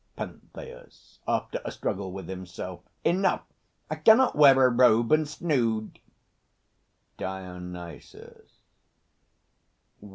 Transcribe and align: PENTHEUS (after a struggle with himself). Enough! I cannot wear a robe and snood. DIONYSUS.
PENTHEUS 0.15 1.19
(after 1.27 1.61
a 1.63 1.69
struggle 1.71 2.11
with 2.11 2.27
himself). 2.27 2.79
Enough! 3.05 3.43
I 3.87 3.97
cannot 3.97 4.35
wear 4.35 4.65
a 4.65 4.69
robe 4.71 5.11
and 5.11 5.27
snood. 5.27 5.99
DIONYSUS. 7.19 8.61